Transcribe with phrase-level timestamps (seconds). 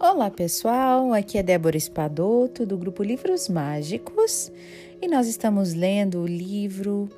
[0.00, 4.48] Olá pessoal, aqui é Débora Espadoto do grupo Livros Mágicos
[5.02, 7.08] e nós estamos lendo o livro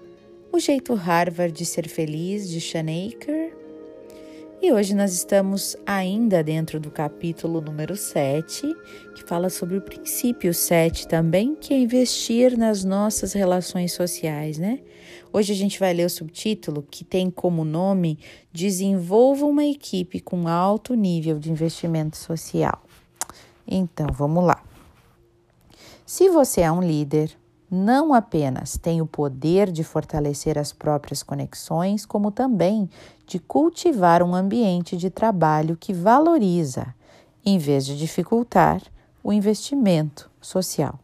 [0.51, 3.55] O Jeito Harvard de Ser Feliz de Shanaker
[4.63, 8.77] e hoje nós estamos ainda dentro do capítulo número 7,
[9.15, 14.81] que fala sobre o princípio 7 também, que é investir nas nossas relações sociais, né?
[15.33, 18.19] Hoje a gente vai ler o subtítulo que tem como nome
[18.53, 22.83] Desenvolva uma equipe com alto nível de investimento social.
[23.67, 24.63] Então, vamos lá.
[26.05, 27.35] Se você é um líder,
[27.71, 32.91] não apenas tem o poder de fortalecer as próprias conexões, como também
[33.27, 36.93] de cultivar um ambiente de trabalho que valoriza,
[37.45, 38.83] em vez de dificultar,
[39.23, 40.99] o investimento social.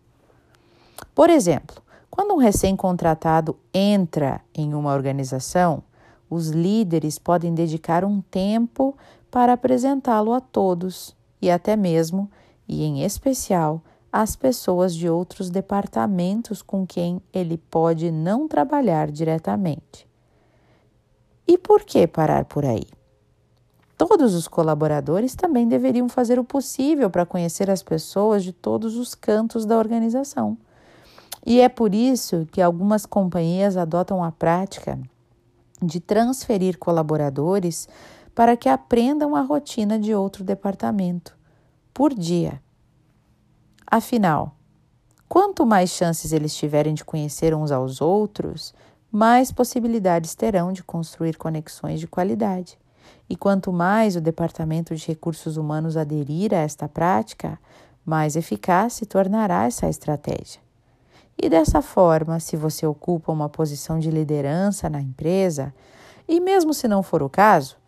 [1.15, 5.83] Por exemplo, quando um recém-contratado entra em uma organização,
[6.29, 8.97] os líderes podem dedicar um tempo
[9.31, 12.29] para apresentá-lo a todos e até mesmo,
[12.67, 13.83] e em especial,
[14.17, 20.09] às pessoas de outros departamentos com quem ele pode não trabalhar diretamente.
[21.47, 22.87] E por que parar por aí?
[23.95, 29.15] Todos os colaboradores também deveriam fazer o possível para conhecer as pessoas de todos os
[29.15, 30.57] cantos da organização.
[31.45, 34.99] E é por isso que algumas companhias adotam a prática
[35.83, 37.87] de transferir colaboradores
[38.35, 41.37] para que aprendam a rotina de outro departamento
[41.93, 42.63] por dia
[43.97, 44.55] Afinal,
[45.27, 48.75] quanto mais chances eles tiverem de conhecer uns aos outros,
[49.11, 52.79] mais possibilidades terão de construir conexões de qualidade.
[53.27, 57.59] E quanto mais o Departamento de Recursos Humanos aderir a esta prática,
[58.05, 60.61] mais eficaz se tornará essa estratégia.
[61.43, 65.73] E dessa forma, se você ocupa uma posição de liderança na empresa,
[66.29, 67.79] e mesmo se não for o caso,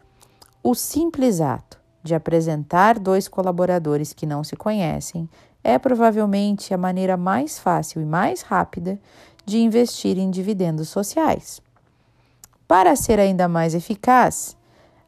[0.63, 5.29] o simples ato de apresentar dois colaboradores que não se conhecem
[5.63, 8.99] é provavelmente a maneira mais fácil e mais rápida
[9.45, 11.61] de investir em dividendos sociais.
[12.67, 14.57] Para ser ainda mais eficaz,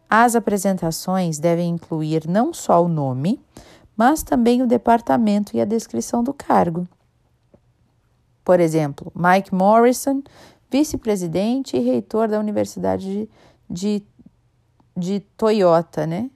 [0.09, 3.41] as apresentações devem incluir não só o nome,
[3.97, 6.89] mas também o departamento e a descrição do cargo.
[8.43, 10.23] Por exemplo, Mike Morrison,
[10.71, 13.29] vice-presidente e reitor da Universidade de,
[13.69, 14.03] de,
[14.97, 16.31] de Toyota, né?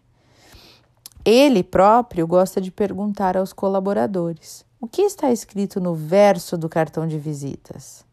[1.25, 7.07] Ele próprio gosta de perguntar aos colaboradores: o que está escrito no verso do cartão
[7.07, 8.05] de visitas?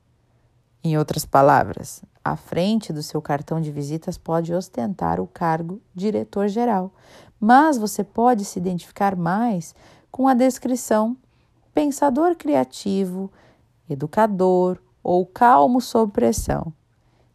[0.82, 6.94] Em outras palavras, à frente do seu cartão de visitas pode ostentar o cargo diretor-geral,
[7.38, 9.76] mas você pode se identificar mais
[10.10, 11.18] com a descrição
[11.74, 13.30] pensador criativo,
[13.90, 16.74] educador ou calmo sob pressão.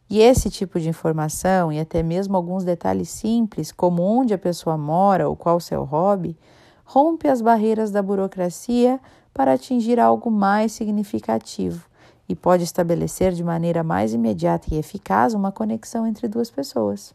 [0.09, 4.77] E esse tipo de informação e até mesmo alguns detalhes simples, como onde a pessoa
[4.77, 6.37] mora ou qual seu hobby,
[6.85, 8.99] rompe as barreiras da burocracia
[9.33, 11.85] para atingir algo mais significativo
[12.29, 17.13] e pode estabelecer de maneira mais imediata e eficaz uma conexão entre duas pessoas.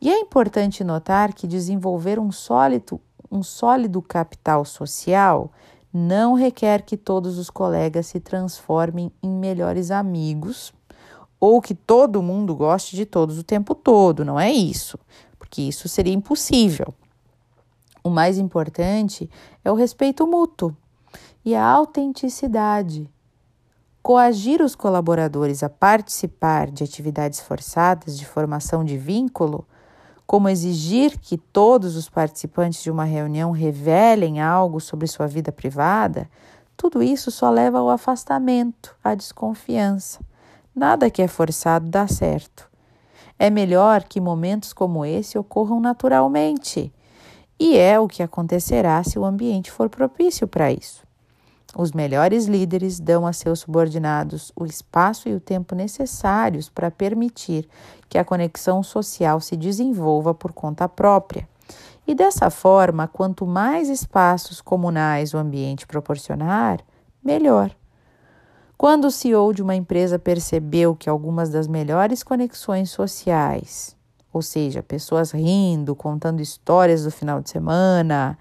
[0.00, 3.00] E é importante notar que desenvolver um sólido,
[3.30, 5.50] um sólido capital social
[5.92, 10.72] não requer que todos os colegas se transformem em melhores amigos
[11.42, 14.96] ou que todo mundo goste de todos o tempo todo, não é isso,
[15.40, 16.94] porque isso seria impossível.
[18.04, 19.28] O mais importante
[19.64, 20.72] é o respeito mútuo
[21.44, 23.10] e a autenticidade.
[24.00, 29.66] Coagir os colaboradores a participar de atividades forçadas de formação de vínculo,
[30.24, 36.30] como exigir que todos os participantes de uma reunião revelem algo sobre sua vida privada,
[36.76, 40.20] tudo isso só leva ao afastamento, à desconfiança
[40.74, 42.70] Nada que é forçado dá certo.
[43.38, 46.92] É melhor que momentos como esse ocorram naturalmente.
[47.58, 51.02] E é o que acontecerá se o ambiente for propício para isso.
[51.76, 57.66] Os melhores líderes dão a seus subordinados o espaço e o tempo necessários para permitir
[58.08, 61.48] que a conexão social se desenvolva por conta própria.
[62.06, 66.80] E dessa forma, quanto mais espaços comunais o ambiente proporcionar,
[67.24, 67.74] melhor.
[68.82, 73.96] Quando o CEO de uma empresa percebeu que algumas das melhores conexões sociais,
[74.32, 78.36] ou seja, pessoas rindo, contando histórias do final de semana,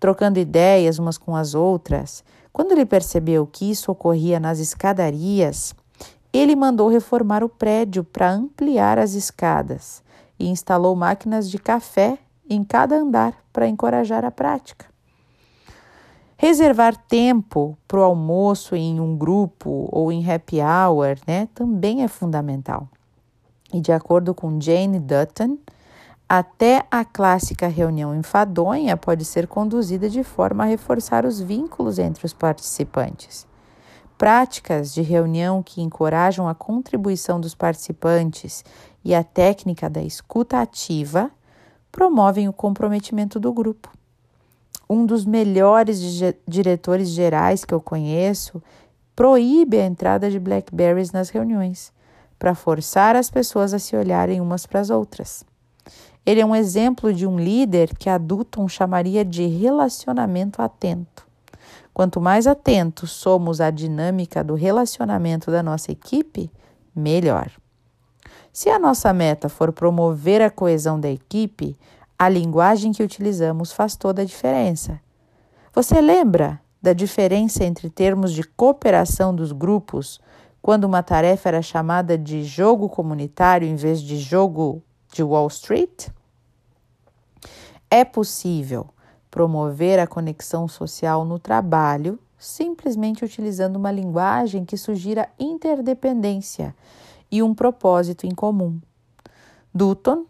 [0.00, 5.72] trocando ideias umas com as outras, quando ele percebeu que isso ocorria nas escadarias,
[6.32, 10.02] ele mandou reformar o prédio para ampliar as escadas
[10.36, 12.18] e instalou máquinas de café
[12.48, 14.89] em cada andar para encorajar a prática.
[16.42, 22.08] Reservar tempo para o almoço em um grupo ou em happy hour né, também é
[22.08, 22.88] fundamental.
[23.70, 25.58] E de acordo com Jane Dutton,
[26.26, 32.24] Até a clássica reunião enfadonha pode ser conduzida de forma a reforçar os vínculos entre
[32.24, 33.46] os participantes.
[34.16, 38.64] Práticas de reunião que encorajam a contribuição dos participantes
[39.04, 41.30] e a técnica da escuta ativa
[41.92, 43.99] promovem o comprometimento do grupo.
[44.90, 46.00] Um dos melhores
[46.48, 48.60] diretores gerais que eu conheço
[49.14, 51.92] proíbe a entrada de blackberries nas reuniões,
[52.36, 55.44] para forçar as pessoas a se olharem umas para as outras.
[56.26, 61.24] Ele é um exemplo de um líder que a Dutton chamaria de relacionamento atento.
[61.94, 66.50] Quanto mais atentos somos à dinâmica do relacionamento da nossa equipe,
[66.96, 67.48] melhor.
[68.52, 71.78] Se a nossa meta for promover a coesão da equipe,
[72.20, 75.00] a linguagem que utilizamos faz toda a diferença.
[75.72, 80.20] Você lembra da diferença entre termos de cooperação dos grupos
[80.60, 86.08] quando uma tarefa era chamada de jogo comunitário em vez de jogo de Wall Street?
[87.90, 88.90] É possível
[89.30, 96.76] promover a conexão social no trabalho simplesmente utilizando uma linguagem que sugira interdependência
[97.30, 98.78] e um propósito em comum.
[99.72, 100.26] Dutton,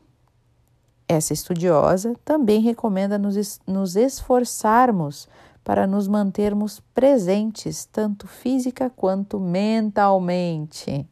[1.10, 5.28] essa estudiosa, também recomenda nos, nos esforçarmos
[5.64, 11.08] para nos mantermos presentes, tanto física quanto mentalmente.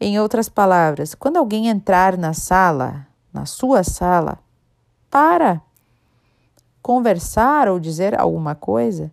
[0.00, 4.38] Em outras palavras, quando alguém entrar na sala, na sua sala,
[5.10, 5.60] para
[6.80, 9.10] conversar ou dizer alguma coisa,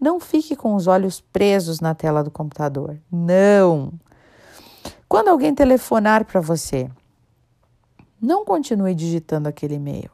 [0.00, 2.98] não fique com os olhos presos na tela do computador.
[3.10, 3.92] Não!
[5.08, 6.90] Quando alguém telefonar para você,
[8.20, 10.10] não continue digitando aquele e-mail.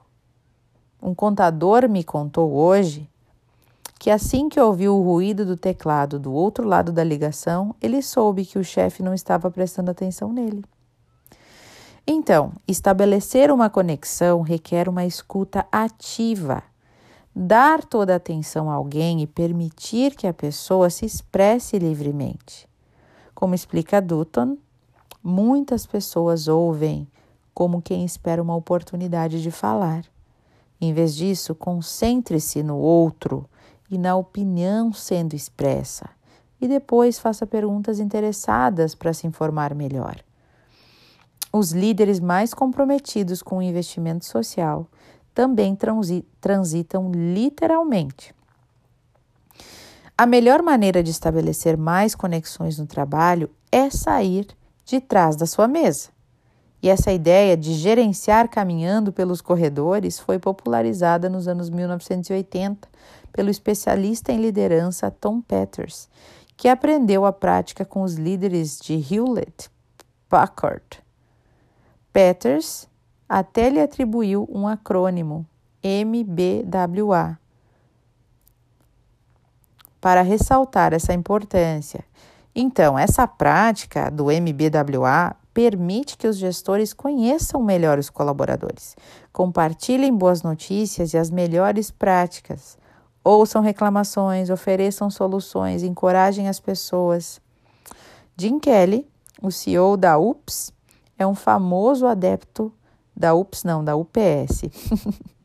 [1.03, 3.09] Um contador me contou hoje
[3.99, 8.45] que assim que ouviu o ruído do teclado do outro lado da ligação, ele soube
[8.45, 10.65] que o chefe não estava prestando atenção nele.
[12.07, 16.63] Então, estabelecer uma conexão requer uma escuta ativa
[17.39, 22.67] dar toda a atenção a alguém e permitir que a pessoa se expresse livremente.
[23.35, 24.57] Como explica Dutton,
[25.23, 27.07] muitas pessoas ouvem
[27.57, 30.05] como quem espera uma oportunidade de falar.
[30.79, 33.49] Em vez disso, concentre-se no outro
[33.91, 36.11] e na opinião sendo expressa,
[36.61, 40.23] e depois faça perguntas interessadas para se informar melhor.
[41.51, 44.87] Os líderes mais comprometidos com o investimento social
[45.35, 45.75] também
[46.39, 48.35] transitam literalmente.
[50.19, 54.47] A melhor maneira de estabelecer mais conexões no trabalho é sair
[54.85, 56.15] de trás da sua mesa.
[56.83, 62.89] E essa ideia de gerenciar caminhando pelos corredores foi popularizada nos anos 1980
[63.33, 66.09] pelo especialista em liderança Tom Peters,
[66.57, 69.71] que aprendeu a prática com os líderes de Hewlett
[70.29, 71.03] Packard.
[72.13, 72.89] Peters
[73.29, 75.45] até lhe atribuiu um acrônimo,
[75.83, 77.39] MBWA,
[80.01, 82.05] para ressaltar essa importância.
[82.55, 88.95] Então, essa prática do MBWA permite que os gestores conheçam melhor os colaboradores,
[89.33, 92.77] compartilhem boas notícias e as melhores práticas,
[93.25, 97.41] ouçam reclamações, ofereçam soluções, encorajem as pessoas.
[98.37, 99.09] Jim Kelly,
[99.41, 100.75] o CEO da UPS,
[101.19, 102.71] é um famoso adepto
[103.17, 104.61] da UPS, não, da UPS.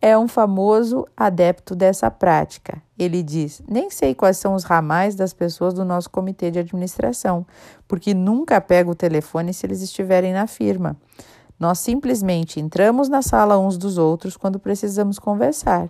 [0.00, 2.82] é um famoso adepto dessa prática.
[2.98, 7.46] Ele diz: Nem sei quais são os ramais das pessoas do nosso comitê de administração,
[7.86, 10.96] porque nunca pego o telefone se eles estiverem na firma.
[11.58, 15.88] Nós simplesmente entramos na sala uns dos outros quando precisamos conversar.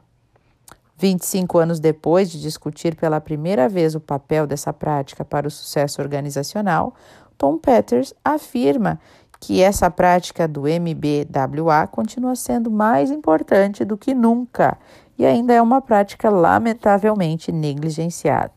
[0.99, 6.01] 25 anos depois de discutir pela primeira vez o papel dessa prática para o sucesso
[6.01, 6.95] organizacional,
[7.37, 9.01] Tom Peters afirma
[9.43, 14.79] que essa prática do MBWA continua sendo mais importante do que nunca
[15.19, 18.53] e ainda é uma prática lamentavelmente negligenciada.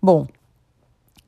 [0.00, 0.26] Bom,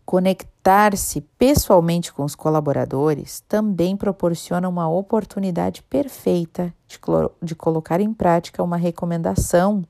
[0.07, 6.99] conectar-se pessoalmente com os colaboradores também proporciona uma oportunidade perfeita de,
[7.43, 9.85] de colocar em prática uma recomendação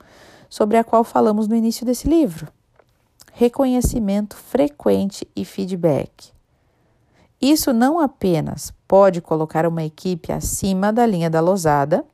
[0.50, 2.49] sobre a qual falamos no início desse livro:
[3.32, 6.32] reconhecimento frequente e feedback.
[7.42, 12.04] Isso não apenas pode colocar uma equipe acima da linha da losada,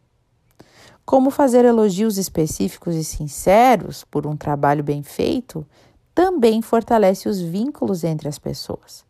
[1.04, 5.66] como fazer elogios específicos e sinceros por um trabalho bem feito
[6.14, 9.04] também fortalece os vínculos entre as pessoas.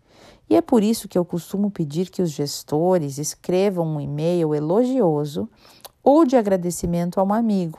[0.51, 5.49] E é por isso que eu costumo pedir que os gestores escrevam um e-mail elogioso
[6.03, 7.79] ou de agradecimento a um amigo,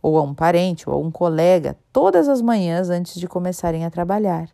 [0.00, 3.90] ou a um parente, ou a um colega, todas as manhãs antes de começarem a
[3.90, 4.48] trabalhar.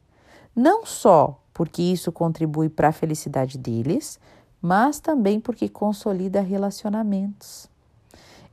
[0.56, 4.18] Não só porque isso contribui para a felicidade deles,
[4.62, 7.68] mas também porque consolida relacionamentos.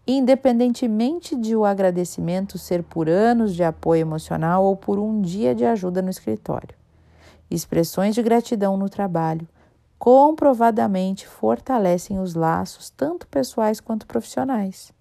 [0.05, 5.63] Independentemente de o agradecimento ser por anos de apoio emocional ou por um dia de
[5.63, 6.75] ajuda no escritório.
[7.49, 9.47] Expressões de gratidão no trabalho
[9.97, 14.91] comprovadamente fortalecem os laços, tanto pessoais quanto profissionais.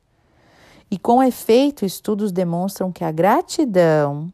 [0.88, 4.32] E com efeito, estudos demonstram que a gratidão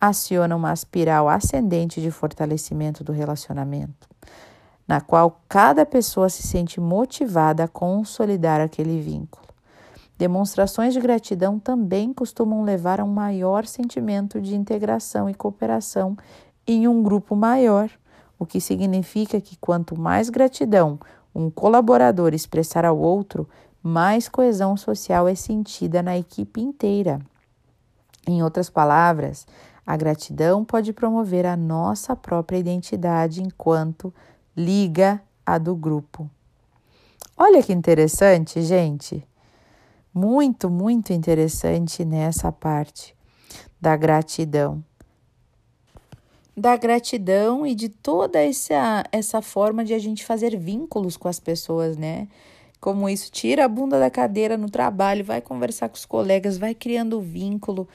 [0.00, 4.08] aciona uma espiral ascendente de fortalecimento do relacionamento,
[4.88, 9.46] na qual cada pessoa se sente motivada a consolidar aquele vínculo.
[10.16, 16.16] Demonstrações de gratidão também costumam levar a um maior sentimento de integração e cooperação
[16.66, 17.90] em um grupo maior,
[18.38, 20.98] o que significa que quanto mais gratidão
[21.34, 23.48] um colaborador expressar ao outro,
[23.82, 27.20] mais coesão social é sentida na equipe inteira.
[28.26, 29.46] Em outras palavras,
[29.92, 34.14] a gratidão pode promover a nossa própria identidade enquanto
[34.56, 36.30] liga a do grupo.
[37.36, 39.26] Olha que interessante, gente
[40.14, 43.16] muito, muito interessante nessa parte
[43.80, 44.80] da gratidão.
[46.56, 51.40] Da gratidão e de toda essa, essa forma de a gente fazer vínculos com as
[51.40, 52.28] pessoas, né?
[52.80, 56.76] Como isso, tira a bunda da cadeira no trabalho, vai conversar com os colegas, vai
[56.76, 57.88] criando vínculo.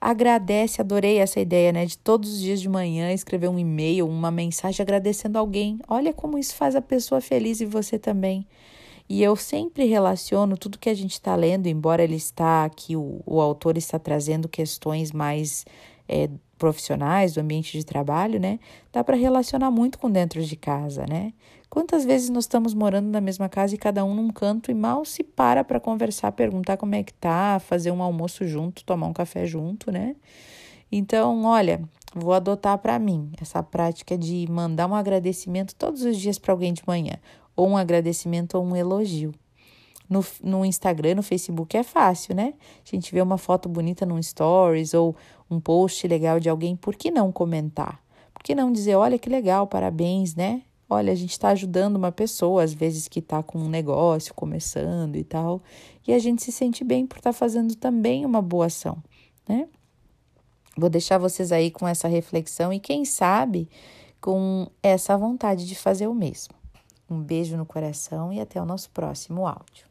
[0.00, 1.84] Agradece, adorei essa ideia, né?
[1.84, 5.78] De todos os dias de manhã escrever um e-mail, uma mensagem agradecendo alguém.
[5.86, 8.46] Olha como isso faz a pessoa feliz e você também.
[9.08, 13.20] E eu sempre relaciono tudo que a gente está lendo, embora ele está aqui, o,
[13.26, 15.66] o autor está trazendo questões mais
[16.08, 18.58] é, profissionais do ambiente de trabalho, né?
[18.92, 21.32] Dá para relacionar muito com dentro de casa, né?
[21.70, 25.04] Quantas vezes nós estamos morando na mesma casa e cada um num canto e mal
[25.04, 29.12] se para para conversar, perguntar como é que tá, fazer um almoço junto, tomar um
[29.12, 30.16] café junto, né?
[30.90, 31.80] Então, olha,
[32.12, 36.72] vou adotar para mim essa prática de mandar um agradecimento todos os dias para alguém
[36.72, 37.14] de manhã
[37.54, 39.32] ou um agradecimento ou um elogio.
[40.08, 42.54] No, no Instagram, no Facebook é fácil, né?
[42.84, 45.14] A gente vê uma foto bonita num stories ou
[45.48, 48.02] um post legal de alguém, por que não comentar?
[48.34, 50.62] Por que não dizer, olha que legal, parabéns, né?
[50.92, 55.14] Olha, a gente está ajudando uma pessoa, às vezes que está com um negócio começando
[55.14, 55.62] e tal,
[56.04, 58.98] e a gente se sente bem por estar tá fazendo também uma boa ação,
[59.48, 59.68] né?
[60.76, 63.68] Vou deixar vocês aí com essa reflexão e quem sabe
[64.20, 66.54] com essa vontade de fazer o mesmo.
[67.08, 69.89] Um beijo no coração e até o nosso próximo áudio.